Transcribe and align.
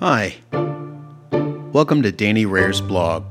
Hi. 0.00 0.36
Welcome 1.74 2.02
to 2.04 2.10
Danny 2.10 2.46
Rehr's 2.46 2.80
blog. 2.80 3.22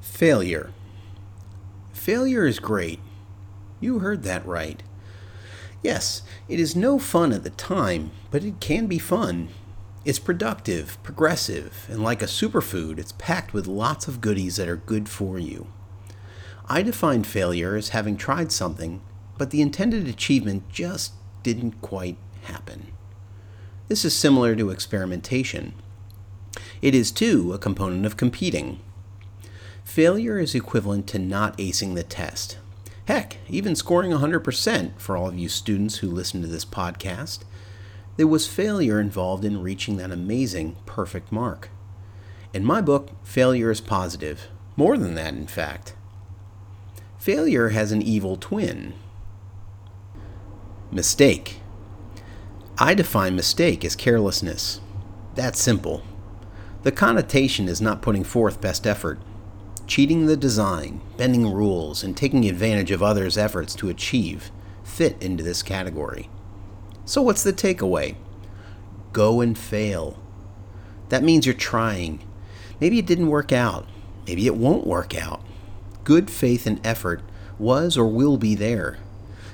Failure. 0.00 0.70
Failure 1.92 2.46
is 2.46 2.58
great. 2.58 3.00
You 3.78 3.98
heard 3.98 4.22
that 4.22 4.46
right. 4.46 4.82
Yes, 5.82 6.22
it 6.48 6.58
is 6.58 6.74
no 6.74 6.98
fun 6.98 7.34
at 7.34 7.44
the 7.44 7.50
time, 7.50 8.10
but 8.30 8.42
it 8.42 8.58
can 8.60 8.86
be 8.86 8.98
fun. 8.98 9.50
It's 10.06 10.20
productive, 10.20 11.02
progressive, 11.02 11.84
and 11.90 12.00
like 12.00 12.22
a 12.22 12.26
superfood, 12.26 13.00
it's 13.00 13.10
packed 13.18 13.52
with 13.52 13.66
lots 13.66 14.06
of 14.06 14.20
goodies 14.20 14.54
that 14.54 14.68
are 14.68 14.76
good 14.76 15.08
for 15.08 15.36
you. 15.36 15.66
I 16.68 16.82
define 16.82 17.24
failure 17.24 17.74
as 17.74 17.88
having 17.88 18.16
tried 18.16 18.52
something, 18.52 19.00
but 19.36 19.50
the 19.50 19.60
intended 19.60 20.06
achievement 20.06 20.68
just 20.68 21.14
didn't 21.42 21.80
quite 21.80 22.18
happen. 22.42 22.92
This 23.88 24.04
is 24.04 24.14
similar 24.14 24.54
to 24.54 24.70
experimentation. 24.70 25.74
It 26.80 26.94
is, 26.94 27.10
too, 27.10 27.52
a 27.52 27.58
component 27.58 28.06
of 28.06 28.16
competing. 28.16 28.78
Failure 29.82 30.38
is 30.38 30.54
equivalent 30.54 31.08
to 31.08 31.18
not 31.18 31.58
acing 31.58 31.96
the 31.96 32.04
test. 32.04 32.58
Heck, 33.06 33.38
even 33.48 33.74
scoring 33.74 34.12
100% 34.12 35.00
for 35.00 35.16
all 35.16 35.26
of 35.26 35.36
you 35.36 35.48
students 35.48 35.96
who 35.96 36.08
listen 36.08 36.42
to 36.42 36.46
this 36.46 36.64
podcast. 36.64 37.40
There 38.16 38.26
was 38.26 38.46
failure 38.46 38.98
involved 38.98 39.44
in 39.44 39.62
reaching 39.62 39.96
that 39.98 40.10
amazing 40.10 40.76
perfect 40.86 41.30
mark. 41.30 41.68
In 42.54 42.64
my 42.64 42.80
book, 42.80 43.10
failure 43.22 43.70
is 43.70 43.80
positive. 43.80 44.48
More 44.76 44.96
than 44.96 45.14
that, 45.14 45.34
in 45.34 45.46
fact. 45.46 45.94
Failure 47.18 47.70
has 47.70 47.92
an 47.92 48.02
evil 48.02 48.36
twin 48.36 48.94
mistake. 50.90 51.60
I 52.78 52.94
define 52.94 53.36
mistake 53.36 53.84
as 53.84 53.96
carelessness. 53.96 54.80
That's 55.34 55.60
simple. 55.60 56.02
The 56.84 56.92
connotation 56.92 57.68
is 57.68 57.80
not 57.80 58.00
putting 58.00 58.24
forth 58.24 58.60
best 58.60 58.86
effort. 58.86 59.20
Cheating 59.86 60.26
the 60.26 60.36
design, 60.36 61.00
bending 61.16 61.52
rules, 61.52 62.02
and 62.02 62.16
taking 62.16 62.48
advantage 62.48 62.90
of 62.90 63.02
others' 63.02 63.36
efforts 63.36 63.74
to 63.76 63.88
achieve 63.88 64.50
fit 64.84 65.20
into 65.20 65.42
this 65.42 65.62
category. 65.62 66.30
So, 67.06 67.22
what's 67.22 67.42
the 67.42 67.52
takeaway? 67.54 68.16
Go 69.14 69.40
and 69.40 69.56
fail. 69.56 70.22
That 71.08 71.22
means 71.22 71.46
you're 71.46 71.54
trying. 71.54 72.22
Maybe 72.80 72.98
it 72.98 73.06
didn't 73.06 73.28
work 73.28 73.52
out. 73.52 73.86
Maybe 74.26 74.46
it 74.46 74.56
won't 74.56 74.86
work 74.86 75.16
out 75.16 75.40
good 76.06 76.30
faith 76.30 76.68
and 76.68 76.80
effort 76.86 77.20
was 77.58 77.98
or 77.98 78.06
will 78.06 78.38
be 78.38 78.54
there. 78.54 78.96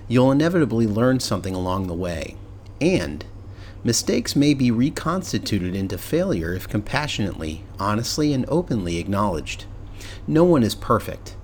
You'll 0.06 0.30
inevitably 0.30 0.86
learn 0.86 1.19
something 1.19 1.55
along 1.55 1.86
the 1.86 1.95
way. 1.95 2.36
And 2.78 3.25
mistakes 3.83 4.36
may 4.36 4.53
be 4.53 4.70
reconstituted 4.70 5.75
into 5.75 5.97
failure 5.97 6.53
if 6.53 6.69
compassionately, 6.69 7.64
honestly, 7.78 8.34
and 8.34 8.45
openly 8.48 8.98
acknowledged. 8.98 9.64
No 10.27 10.45
one 10.45 10.62
is 10.62 10.75
perfect. 10.75 11.36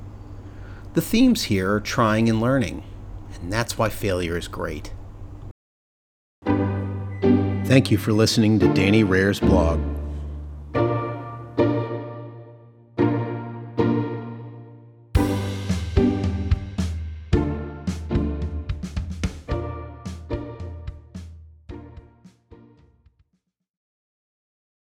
The 0.92 1.00
themes 1.00 1.44
here 1.44 1.72
are 1.72 1.80
trying 1.80 2.28
and 2.28 2.38
learning, 2.38 2.84
and 3.40 3.50
that's 3.50 3.78
why 3.78 3.88
failure 3.88 4.36
is 4.36 4.46
great. 4.46 4.92
Thank 7.68 7.90
you 7.90 7.98
for 7.98 8.14
listening 8.14 8.58
to 8.60 8.72
Danny 8.72 9.04
Rehr's 9.04 9.40
blog. 9.40 9.97